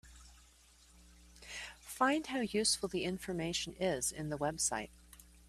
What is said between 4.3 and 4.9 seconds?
website.